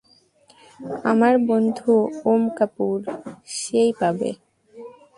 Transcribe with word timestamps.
আমার 1.03 1.33
বন্ধু 1.47 1.91
ওম 2.25 2.43
কাপুর, 2.57 2.97
সেই 3.57 3.91
পাবে। 3.99 4.29